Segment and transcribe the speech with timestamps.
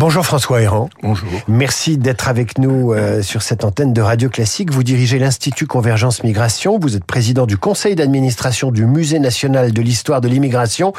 [0.00, 0.88] Bonjour François Héran.
[1.02, 1.28] Bonjour.
[1.46, 4.72] Merci d'être avec nous euh, sur cette antenne de Radio Classique.
[4.72, 6.78] Vous dirigez l'Institut Convergence Migration.
[6.78, 10.94] Vous êtes président du conseil d'administration du Musée national de l'histoire de l'immigration.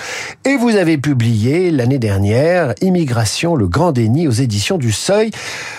[0.45, 5.31] Et vous avez publié l'année dernière Immigration, le grand déni aux éditions du Seuil.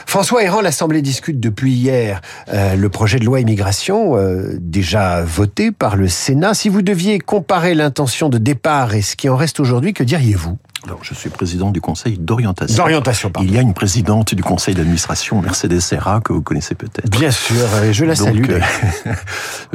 [0.05, 5.71] François Héran, l'Assemblée discute depuis hier euh, le projet de loi immigration, euh, déjà voté
[5.71, 6.55] par le Sénat.
[6.55, 10.59] Si vous deviez comparer l'intention de départ et ce qui en reste aujourd'hui, que diriez-vous?
[10.85, 12.83] Alors, je suis président du conseil d'orientation.
[12.83, 13.49] D'orientation, pardon.
[13.49, 17.09] Il y a une présidente du conseil d'administration, Mercedes Serra, que vous connaissez peut-être.
[17.09, 18.51] Bien sûr, je la salue.
[18.51, 18.61] Euh,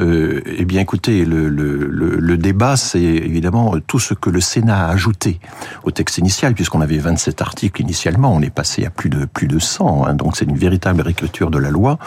[0.00, 4.42] euh, eh bien, écoutez, le, le, le, le débat, c'est évidemment tout ce que le
[4.42, 5.40] Sénat a ajouté
[5.84, 9.48] au texte initial, puisqu'on avait 27 articles initialement, on est passé à plus de plus
[9.48, 11.98] de 100, hein, donc c'est une véritable réécriture de la loi.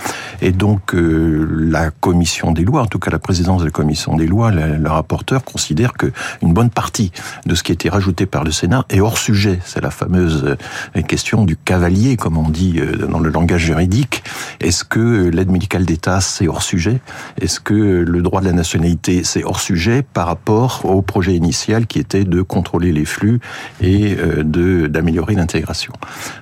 [0.41, 4.15] Et donc, euh, la commission des lois, en tout cas la présidence de la commission
[4.15, 6.12] des lois, le, le rapporteur considère que
[6.43, 7.12] une bonne partie
[7.48, 9.59] de ce qui a été rajouté par le Sénat est hors sujet.
[9.66, 10.55] C'est la fameuse
[10.95, 14.24] euh, question du cavalier, comme on dit euh, dans le langage juridique.
[14.60, 16.99] Est-ce que l'aide médicale d'État, c'est hors sujet?
[17.40, 21.88] Est-ce que le droit de la nationalité, c'est hors sujet par rapport au projet initial
[21.88, 23.40] qui était de contrôler les flux
[23.82, 25.93] et euh, d'améliorer l'intégration?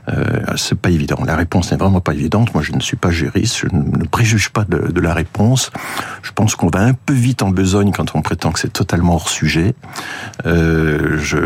[0.10, 0.24] Euh,
[0.56, 1.18] C'est pas évident.
[1.26, 2.54] La réponse n'est vraiment pas évidente.
[2.54, 3.58] Moi, je ne suis pas juriste.
[3.58, 5.72] Je ne préjuge pas de, la réponse.
[6.24, 9.16] Je pense qu'on va un peu vite en besogne quand on prétend que c'est totalement
[9.16, 9.74] hors sujet.
[10.46, 11.38] Je,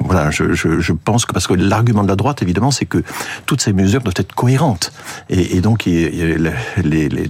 [0.00, 3.02] voilà, je, pense que parce que l'argument de la droite, évidemment, c'est que
[3.46, 4.92] toutes ces mesures doivent être cohérentes.
[5.28, 5.88] Et, donc,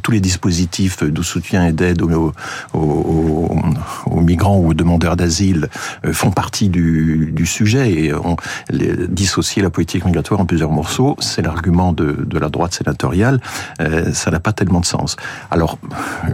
[0.03, 2.33] tous les dispositifs de soutien et d'aide aux,
[4.21, 5.69] migrants ou aux demandeurs d'asile
[6.13, 7.91] font partie du, sujet.
[7.93, 8.37] Et on,
[8.71, 13.41] les, dissocier la politique migratoire en plusieurs morceaux, c'est l'argument de, la droite sénatoriale.
[13.81, 15.17] Euh, ça n'a pas tellement de sens.
[15.51, 15.79] Alors,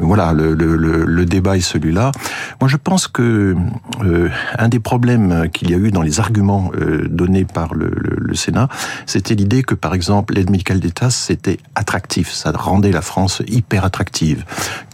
[0.00, 2.12] voilà, le débat est celui-là.
[2.61, 3.56] Moi, je pense que
[4.02, 7.93] euh, un des problèmes qu'il y a eu dans les arguments euh, donnés par le,
[8.34, 8.69] Sénat,
[9.07, 13.84] c'était l'idée que, par exemple, l'aide médicale d'État, c'était attractif, ça rendait la France hyper
[13.84, 14.45] attractive.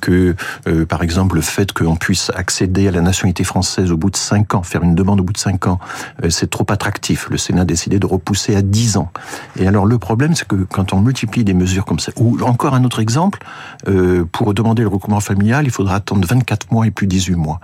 [0.03, 0.37] Que,
[0.69, 4.17] euh, par exemple, le fait qu'on puisse accéder à la nationalité française au bout de
[4.17, 5.79] cinq ans, faire une demande au bout de cinq ans,
[6.23, 7.29] euh, c'est trop attractif.
[7.31, 9.11] Le Sénat a décidé de repousser à 10 ans.
[9.57, 12.75] Et alors, le problème, c'est que quand on multiplie des mesures comme ça, ou encore
[12.75, 13.39] un autre exemple,
[14.33, 17.61] pour demander le recouvrement familial, il faudra attendre 24 mois et plus 18 mois.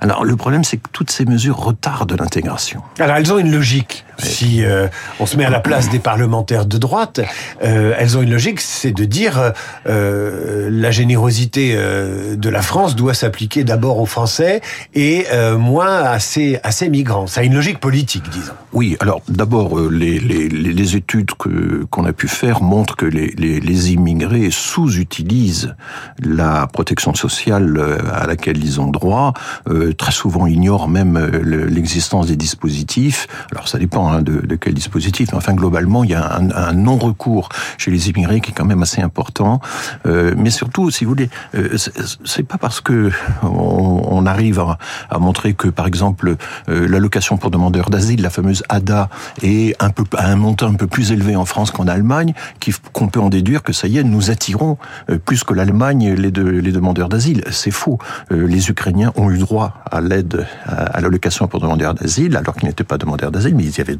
[0.00, 2.82] Alors, le problème, c'est que toutes ces mesures retardent l'intégration.
[2.98, 4.04] Alors, elles ont une logique.
[4.20, 4.88] Si euh,
[5.18, 7.20] on se met à la place des parlementaires de droite,
[7.62, 9.52] euh, elles ont une logique, c'est de dire
[9.86, 14.60] euh, la générosité euh, de la France doit s'appliquer d'abord aux Français
[14.94, 17.26] et euh, moins à ces, migrants.
[17.26, 18.52] Ça a une logique politique, disons.
[18.72, 23.28] Oui, alors d'abord, euh, les, les, les, études qu'on a pu faire montrent que les,
[23.36, 25.74] les, immigrés sous-utilisent
[26.22, 27.80] la protection sociale
[28.12, 29.32] à laquelle ils ont droit.
[29.96, 33.26] très souvent, ignorent même l'existence des dispositifs.
[33.52, 35.30] Alors ça dépend hein, de, quel dispositif.
[35.32, 37.48] Enfin, globalement, il y a un, non-recours
[37.78, 39.60] chez les immigrés qui est quand même assez important.
[40.06, 41.76] Euh, mais surtout, si vous voulez, euh,
[42.24, 43.10] c'est pas parce que
[43.42, 44.62] on, arrive
[45.08, 46.36] à, montrer que, par exemple,
[46.68, 49.08] euh, l'allocation pour demandeurs d'asile, la fameuse ADA,
[49.42, 52.34] est un à un montant un peu plus élevé en France qu'en Allemagne,
[52.92, 54.78] qu'on peut en déduire que ça y est, nous attirons
[55.10, 57.44] euh, plus que l'Allemagne les, de, les demandeurs d'asile.
[57.50, 57.98] C'est faux.
[58.30, 62.68] Les Ukrainiens ont eu droit à l'aide à, à l'allocation pour demandeurs d'asile, alors qu'ils
[62.68, 63.96] n'étaient pas demandeurs d'asile, mais ils y avaient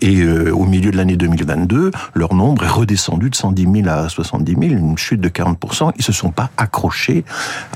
[0.00, 4.08] Et euh, au milieu de l'année 2022, leur nombre est redescendu de 110 000 à
[4.08, 5.58] 70 000, une chute de 40
[5.96, 7.24] Ils se sont pas accrochés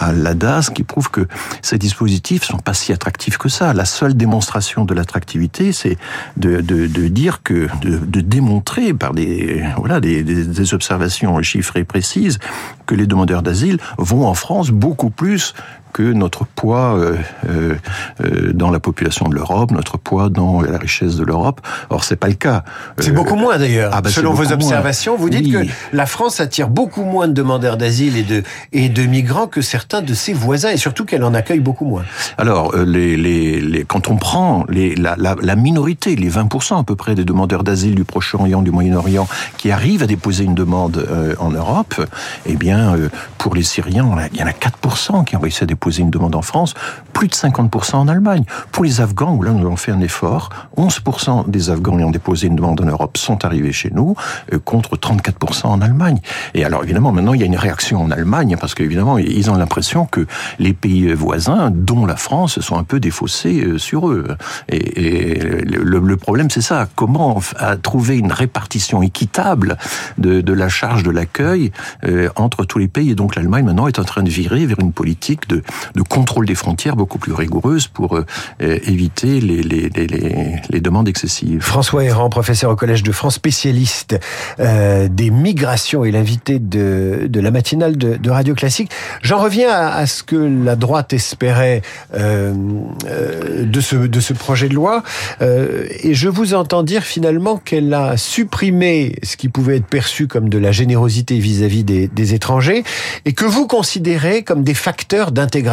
[0.01, 1.27] à l'ADA, ce qui prouve que
[1.63, 3.73] ces dispositifs sont pas si attractifs que ça.
[3.73, 5.97] La seule démonstration de l'attractivité, c'est
[6.37, 6.61] de,
[7.09, 12.39] dire que, de, démontrer par des, voilà, des, des observations chiffrées précises
[12.87, 15.55] que les demandeurs d'asile vont en France beaucoup plus
[15.95, 17.17] que notre poids euh,
[17.49, 21.61] euh, dans la population de l'Europe, notre poids dans la richesse de l'Europe.
[21.89, 22.65] Or, c'est pas le cas.
[22.99, 23.93] C'est euh, beaucoup moins d'ailleurs.
[23.95, 25.21] Ah bah Selon vos observations, moins.
[25.21, 25.69] vous dites oui.
[25.69, 29.63] que la France attire beaucoup moins de demandeurs d'asile et de et de migrants que
[29.63, 32.03] certains de ses voisins, et surtout qu'elle en accueille beaucoup moins.
[32.39, 36.83] Alors, les, les, les quand on prend les, la, la, la minorité, les 20% à
[36.83, 41.07] peu près des demandeurs d'asile du Proche-Orient, du Moyen-Orient, qui arrivent à déposer une demande
[41.39, 42.05] en Europe,
[42.47, 42.97] eh bien,
[43.39, 46.35] pour les Syriens, il y en a 4% qui ont réussi à déposer une demande
[46.35, 46.75] en France,
[47.13, 48.45] plus de 50% en Allemagne.
[48.73, 52.47] Pour les Afghans, où là nous avons fait un effort, 11% des Afghans ayant déposé
[52.47, 54.15] une demande en Europe sont arrivés chez nous,
[54.53, 56.21] euh, contre 34% en Allemagne.
[56.55, 59.57] Et alors évidemment, maintenant il y a une réaction en Allemagne, parce qu'évidemment, ils ont
[59.57, 60.27] l'impression que
[60.59, 64.27] les pays voisins, dont la France, sont un peu défaussés euh, sur eux.
[64.69, 65.35] Et,
[65.65, 66.89] le, problème, c'est ça.
[66.95, 67.41] Comment
[67.83, 69.77] trouver une répartition équitable
[70.19, 71.73] de, de la charge de l'accueil
[72.05, 73.11] euh, entre tous les pays?
[73.11, 75.63] Et donc l'Allemagne, maintenant, est en train de virer vers une politique de
[75.95, 78.19] de contrôle des frontières beaucoup plus rigoureuse pour
[78.61, 81.61] éviter les, les, les, demandes excessives.
[81.61, 84.19] François Héran, professeur au Collège de France, spécialiste
[84.59, 88.91] des migrations et l'invité de, la matinale de, Radio Classique.
[89.23, 91.83] J'en reviens à, ce que la droite espérait
[92.13, 95.03] de, ce, projet de loi.
[95.41, 100.49] et je vous entends dire finalement qu'elle a supprimé ce qui pouvait être perçu comme
[100.49, 102.85] de la générosité vis-à-vis des, étrangers
[103.27, 105.64] et que vous considérez comme des facteurs d'intégration.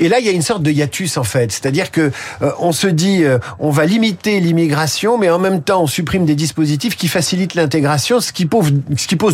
[0.00, 2.10] Et là, il y a une sorte de hiatus en fait, c'est-à-dire que
[2.42, 6.24] euh, on se dit euh, on va limiter l'immigration, mais en même temps on supprime
[6.24, 8.72] des dispositifs qui facilitent l'intégration, ce qui pose,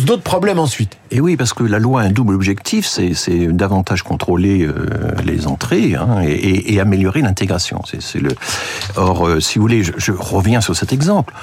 [0.05, 0.97] d'autres problèmes ensuite.
[1.11, 4.87] Et oui, parce que la loi a un double objectif, c'est davantage contrôler euh,
[5.23, 7.81] les entrées hein, et, améliorer l'intégration.
[8.97, 11.33] Or, si vous voulez, je, je, reviens sur cet exemple.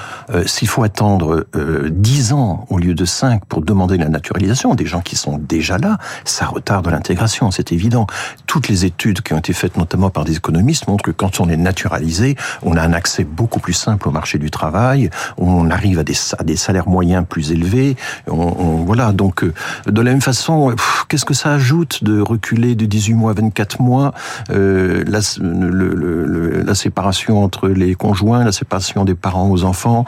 [0.45, 1.47] S'il faut attendre
[1.89, 5.77] 10 ans au lieu de 5 pour demander la naturalisation, des gens qui sont déjà
[5.77, 8.07] là, ça retarde l'intégration, c'est évident.
[8.47, 11.49] Toutes les études qui ont été faites notamment par des économistes montrent que quand on
[11.49, 15.99] est naturalisé, on a un accès beaucoup plus simple au marché du travail, on arrive
[15.99, 17.95] à des, salaires moyens plus élevés,
[18.27, 19.11] on, voilà.
[19.11, 19.53] Donc, euh,
[19.87, 20.75] de la même façon,
[21.07, 24.13] qu'est-ce que ça ajoute de reculer de 18 mois à 24 mois
[24.51, 30.05] euh, la, séparation entre les conjoints, la séparation des parents aux enfants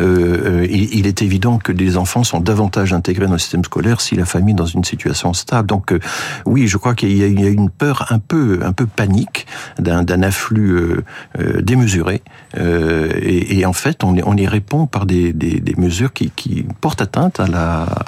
[0.00, 3.64] euh, euh il, il est évident que des enfants sont davantage intégrés dans le système
[3.64, 5.68] scolaire si la famille est dans une situation stable.
[5.68, 6.00] Donc euh,
[6.44, 9.46] oui, je crois qu'il y, a une peur un peu un peu panique
[9.78, 11.04] d'un afflux euh,
[11.38, 12.22] euh, démesuré
[12.56, 16.64] et, et, en fait on, on y répond par des, des, des mesures qui, qui,
[16.80, 17.46] portent atteinte à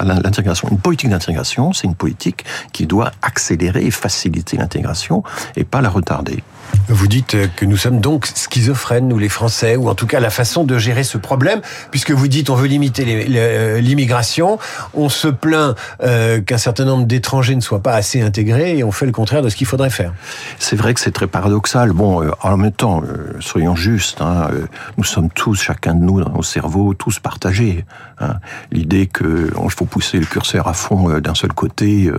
[0.04, 0.68] l'intégration.
[0.70, 5.22] Une politique d'intégration, c'est une politique qui doit accélérer et faciliter l'intégration
[5.56, 6.42] et pas la retarder.
[6.88, 10.30] Vous dites que nous sommes donc schizophrènes, nous les Français, ou en tout cas la
[10.30, 11.60] façon de gérer ce problème,
[11.90, 13.04] puisque vous dites on veut limiter
[13.80, 14.58] l'immigration,
[14.94, 18.92] on se plaint euh, qu'un certain nombre d'étrangers ne soient pas assez intégrés, et on
[18.92, 20.14] fait le contraire de ce qu'il faudrait faire.
[20.58, 21.92] C'est vrai que c'est très paradoxal.
[21.92, 24.66] Bon, euh, en même temps, euh, soyons justes, hein, euh,
[24.96, 27.84] nous sommes tous, chacun de nous, dans nos cerveaux, tous partagés.
[28.20, 28.36] Hein.
[28.72, 32.10] L'idée que il faut pousser le curseur à fond euh, d'un seul côté,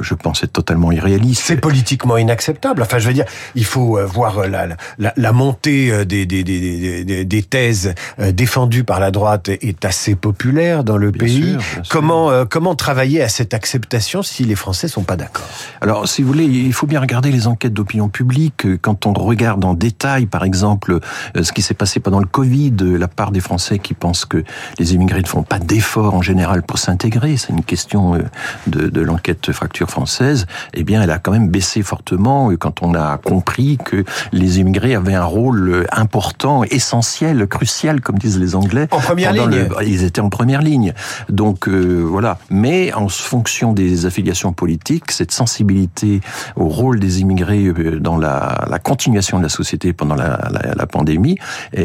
[0.00, 1.42] je pense être totalement irréaliste.
[1.44, 2.82] C'est politiquement inacceptable.
[2.82, 3.24] Enfin, je veux dire,
[3.54, 7.94] il faut euh, voir euh, la, la, la montée euh, des, des, des, des, thèses
[8.18, 11.56] défendues par la droite est assez populaire dans le pays.
[11.88, 15.46] comment, comment travailler à cette acceptation si les Français sont pas d'accord?
[15.80, 18.66] Alors, si vous voulez, il faut bien regarder les enquêtes d'opinion publique.
[18.82, 20.98] Quand on regarde en détail, par exemple,
[21.40, 24.42] ce qui s'est passé pendant le Covid, la part des Français qui pensent que
[24.78, 28.18] les immigrés ne font pas d'efforts en général pour s'intégrer, c'est une question
[28.66, 32.94] de, de l'enquête fracture française, eh bien, elle a quand même baissé fortement quand on
[32.94, 38.88] a compris que les immigrés avaient un rôle important, essentiel, crucial, comme disent les Anglais.
[38.90, 39.68] En première ligne.
[39.86, 40.94] ils étaient en première ligne.
[41.28, 42.38] Donc euh, voilà.
[42.50, 46.20] Mais en fonction des affiliations politiques, cette sensibilité
[46.56, 50.74] au rôle des immigrés euh, dans la, la continuation de la société pendant la, la,
[50.74, 51.36] la pandémie,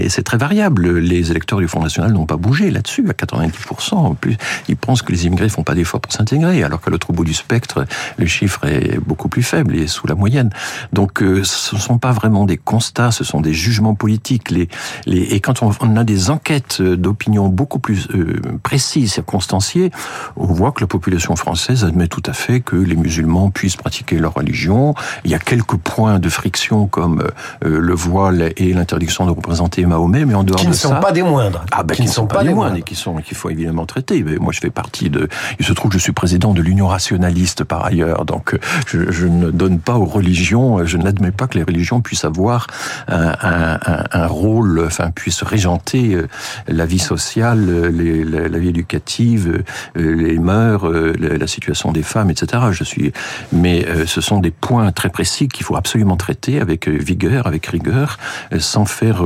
[0.10, 1.00] c'est très variable.
[1.00, 3.96] Les électeurs du Front National n'ont pas bougé là-dessus, à 90%.
[3.96, 4.38] En plus,
[4.68, 7.34] ils pensent que les immigrés font pas d'efforts pour s'intégrer, alors qu'à l'autre bout du
[7.34, 7.86] spectre,
[8.18, 10.50] le chiffre est beaucoup plus faible et sous la moyenne.
[10.92, 14.52] Donc, euh, ce sont pas vraiment des constats, ce sont des jugements politiques.
[14.52, 14.68] Les,
[15.06, 19.92] les, et quand on, on a des enquêtes d'opinion beaucoup plus euh, précises, circonstanciées,
[20.36, 24.18] on voit que la population française admet tout à fait que les musulmans puissent pratiquer
[24.18, 24.96] leur religion.
[25.26, 27.24] Il y a quelques points de friction comme
[27.66, 30.88] euh, le voile et l'interdiction de représenter Mahomet, mais en dehors qui de ça...
[30.88, 31.66] Qui ne sont pas des moindres.
[31.72, 34.24] Ah ben, qui, ne sont, pas, des moindres et qui sont qu'il faut évidemment traiter.
[34.24, 35.28] Mais moi, je fais partie de...
[35.60, 39.28] Il se trouve que je suis président de l'Union rationaliste par ailleurs, donc je, je
[39.28, 42.68] ne donne pas aux religions, je n'admets pas que les religion puisse avoir
[43.08, 46.28] un, rôle, enfin puisse régenter euh,
[46.68, 49.64] la vie sociale, les, la, la, vie éducative,
[49.98, 52.64] euh, les mœurs, euh, la situation des femmes, etc.
[52.72, 53.14] Je suis,
[53.52, 58.18] mais ce sont des points très précis qu'il faut absolument traiter avec vigueur, avec rigueur,
[58.60, 59.24] sans faire,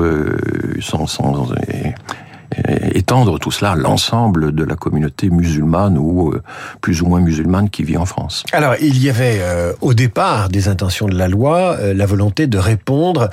[0.79, 1.51] sans, sans
[2.97, 6.41] étendre tout cela à l'ensemble de la communauté musulmane ou euh,
[6.81, 8.43] plus ou moins musulmane qui vit en France.
[8.51, 12.47] Alors, il y avait euh, au départ des intentions de la loi euh, la volonté
[12.47, 13.29] de répondre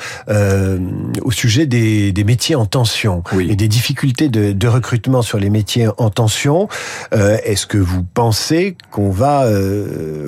[1.22, 3.48] au sujet des, des, métiers en tension oui.
[3.50, 6.68] et des difficultés de, de, recrutement sur les métiers en tension.
[7.12, 9.46] Est-ce que vous pensez qu'on va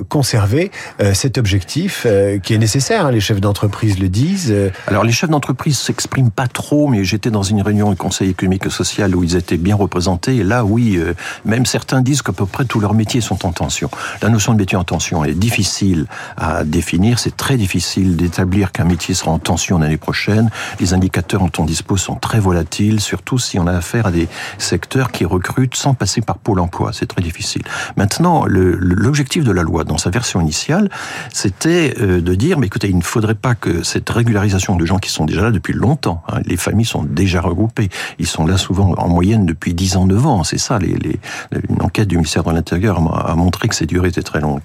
[0.09, 0.71] conserver
[1.13, 2.07] cet objectif
[2.43, 4.55] qui est nécessaire hein, Les chefs d'entreprise le disent.
[4.87, 8.65] Alors, les chefs d'entreprise s'expriment pas trop, mais j'étais dans une réunion du Conseil économique
[8.65, 10.37] et social où ils étaient bien représentés.
[10.37, 11.13] Et là, oui, euh,
[11.45, 13.89] même certains disent qu'à peu près tous leurs métiers sont en tension.
[14.21, 16.05] La notion de métier en tension est difficile
[16.37, 17.19] à définir.
[17.19, 20.49] C'est très difficile d'établir qu'un métier sera en tension l'année prochaine.
[20.79, 24.27] Les indicateurs dont on dispose sont très volatiles, surtout si on a affaire à des
[24.57, 26.91] secteurs qui recrutent sans passer par Pôle emploi.
[26.93, 27.63] C'est très difficile.
[27.97, 30.89] Maintenant, l'objectif de la loi, dans sa version initiale,
[31.33, 34.97] c'était euh, de dire, mais écoutez, il ne faudrait pas que cette régularisation de gens
[34.97, 38.57] qui sont déjà là depuis longtemps, hein, les familles sont déjà regroupées, ils sont là
[38.57, 42.51] souvent en moyenne depuis 10 ans, 9 ans, c'est ça, une enquête du ministère de
[42.51, 44.61] l'Intérieur a montré que ces durées étaient très longues.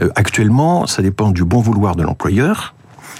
[0.00, 2.74] Euh, actuellement, ça dépend du bon vouloir de l'employeur,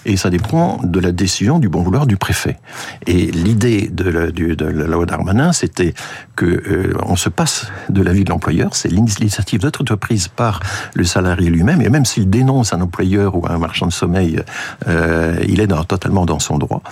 [0.04, 2.58] et ça dépend de la décision du bon vouloir du préfet.
[3.06, 5.94] Et l'idée de la, de loi Darmanin, c'était
[6.36, 10.60] que euh, on se passe de l'avis de l'employeur, c'est l'initiative d'être prise par
[10.94, 14.42] le salarié lui-même, et même s'il dénonce un employeur ou un marchand de sommeil,
[14.88, 16.82] euh, il est totalement dans son droit.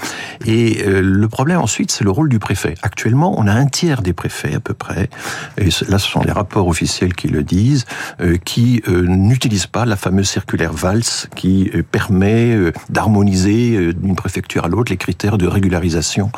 [0.47, 2.75] Et euh, le problème ensuite, c'est le rôle du préfet.
[2.83, 5.11] Actuellement, on a un tiers des préfets à peu près,
[5.59, 7.85] et là ce sont les rapports officiels qui le disent,
[8.21, 12.57] euh, qui n'utilisent pas la fameuse circulaire VALS qui permet
[12.97, 16.31] harmoniser euh, d'une préfecture à l'autre les critères de régularisation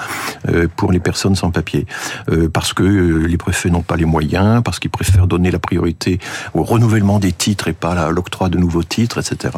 [0.48, 1.86] euh, pour les personnes sans papier.
[2.30, 6.18] Euh, parce que les préfets n'ont pas les moyens, parce qu'ils préfèrent donner la priorité
[6.54, 9.54] au renouvellement des titres et pas à l'octroi de nouveaux titres, etc.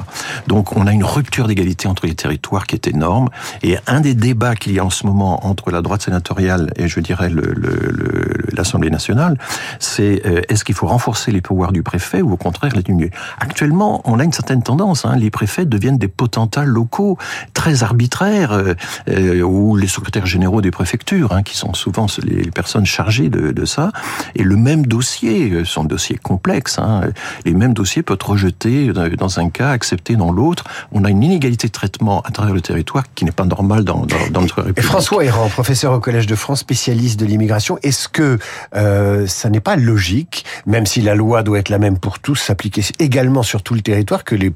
[0.47, 3.29] Donc on a une rupture d'égalité entre les territoires qui est énorme.
[3.63, 6.89] Et un des débats qu'il y a en ce moment entre la droite sénatoriale et
[6.89, 9.39] je dirais le, le, nationale,
[9.79, 13.11] c'est est-ce qu'il faut renforcer les pouvoirs du préfet ou au contraire les diminuer?
[13.39, 15.05] Actuellement, on a une certaine tendance.
[15.05, 17.19] Hein, les préfets deviennent des potentats locaux
[17.53, 18.75] très arbitraires, euh,
[19.09, 23.53] euh, ou les secrétaires généraux des préfectures, hein, qui sont souvent les personnes chargées de,
[23.53, 23.91] de, ça.
[24.35, 27.03] Et le même dossier, euh, son dossier complexe, hein,
[27.45, 30.65] les mêmes dossiers peuvent être rejetés dans un cas, acceptés dans l'autre.
[30.93, 34.07] On a une inégalité de traitement à travers le territoire qui n'est pas normale dans,
[34.07, 34.79] dans, dans, notre République.
[34.79, 38.39] Et François Héran, professeur au Collège de France, spécialiste de l'immigration, est-ce que
[38.75, 42.37] euh, ça n'est pas logique, même si la loi doit être la même pour tous,
[42.37, 44.53] s'appliquer également sur tout le territoire, que les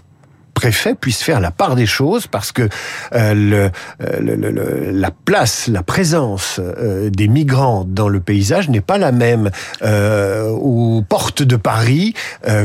[0.59, 2.69] préfet puisse faire la part des choses parce que
[3.15, 3.71] euh, le,
[4.03, 8.99] euh, le, le, la place, la présence euh, des migrants dans le paysage n'est pas
[8.99, 9.53] la même
[9.83, 12.15] euh, aux portes de Paris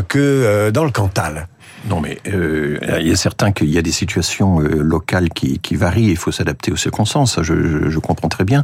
[0.07, 1.47] que dans le Cantal.
[1.89, 5.75] Non, mais euh, il est certain qu'il y a des situations euh, locales qui, qui
[5.75, 6.09] varient.
[6.09, 7.35] Il faut s'adapter aux circonstances.
[7.35, 8.63] Ça, je, je, comprends très bien.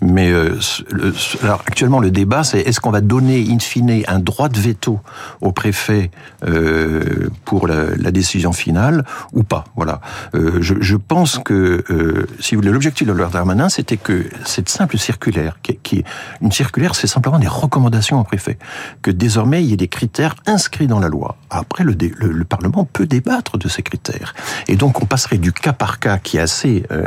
[0.00, 0.56] Mais euh,
[0.90, 4.58] le, alors actuellement, le débat, c'est est-ce qu'on va donner in fine un droit de
[4.58, 5.00] veto
[5.40, 6.10] au préfet
[6.46, 9.64] euh, pour la, la, décision finale ou pas?
[9.74, 10.00] Voilà.
[10.34, 14.26] Euh, je, je, pense que euh, si vous voulez, l'objectif de la Darmanin, c'était que
[14.44, 16.04] cette simple circulaire, qui, qui
[16.40, 18.58] une circulaire, c'est simplement des recommandations au préfet,
[19.02, 21.36] que désormais il y ait des critères inscrits dans la loi.
[21.50, 24.34] Après, le, le, le Parlement peut débattre de ces critères.
[24.66, 27.06] Et donc on passerait du cas par cas qui est assez euh,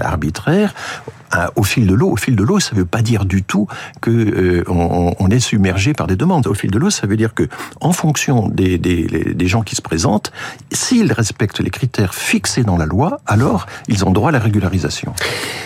[1.34, 2.12] arbitraire au fil de l'eau.
[2.12, 3.68] Au fil de l'eau, ça ne veut pas dire du tout
[4.02, 6.48] que euh, on, on, est submergé par des demandes.
[6.48, 7.48] Au fil de l'eau, ça veut dire que,
[7.82, 10.32] en fonction des, des, des gens qui se présentent,
[10.72, 15.14] s'ils respectent les critères fixés dans la loi, alors ils ont droit à la régularisation.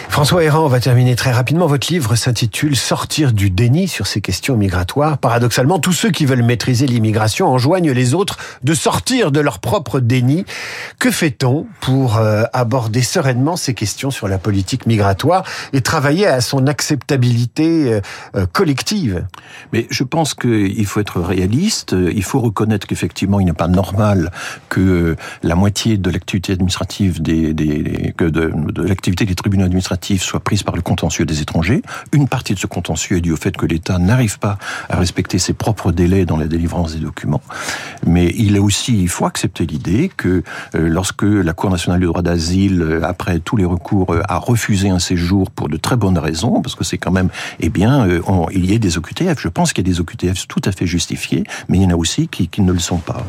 [0.10, 1.68] François Héran, on va terminer très rapidement.
[1.68, 5.18] Votre livre s'intitule Sortir du déni sur ces questions migratoires.
[5.20, 10.00] Paradoxalement, tous ceux qui veulent maîtriser l'immigration enjoignent les autres de sortir de leur propre
[10.00, 10.46] déni.
[10.98, 15.44] Que fait-on pour euh, aborder sereinement ces questions sur la politique migratoire?
[15.74, 18.02] Et travailler à son acceptabilité euh,
[18.36, 19.26] euh, collective
[19.74, 21.96] Mais je pense qu'il faut être réaliste.
[21.98, 24.32] Il faut reconnaître qu'effectivement, il n'est pas normal
[24.70, 30.64] que la moitié de l'activité administrative des, que de, l'activité des tribunaux administratifs soit prise
[30.64, 31.82] par le contentieux des étrangers.
[32.12, 34.58] Une partie de ce contentieux est due au fait que l'État n'arrive pas
[34.90, 37.42] à respecter ses propres délais dans la délivrance des documents.
[38.06, 40.44] Mais il est aussi, il faut accepter l'idée que
[40.76, 44.38] euh, lorsque la Cour nationale du droit d'asile, euh, après tous les recours, euh, a
[44.38, 48.08] refusé un séjour pour de très bonnes raisons, parce que c'est quand même, eh bien,
[48.28, 49.40] on, il y a des OQTF.
[49.40, 51.92] Je pense qu'il y a des OQTF tout à fait justifiés, mais il y en
[51.92, 53.26] a aussi qui ne le sont pas.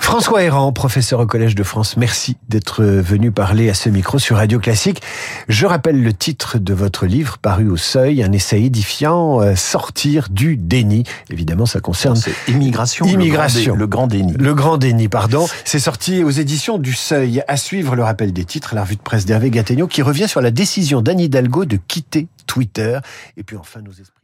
[0.00, 4.36] François Héran, professeur au Collège de France, merci d'être venu parler à ce micro sur
[4.36, 5.02] Radio Classique.
[5.48, 10.28] Je rappelle le titre de votre livre paru au Seuil, un essai édifiant, euh, Sortir
[10.30, 11.04] du déni.
[11.30, 12.16] Évidemment, ça concerne...
[12.16, 13.74] C'est immigration, immigration.
[13.74, 14.32] Le, grand déni.
[14.32, 15.46] Le grand déni, pardon.
[15.64, 17.42] C'est sorti aux éditions du Seuil.
[17.46, 20.40] À suivre le rappel des titres, la revue de presse d'Hervé Gattegno qui revient sur
[20.40, 22.98] la décision d'Anne Hidalgo de quitter Twitter.
[23.36, 24.17] Et puis enfin, nos esprits.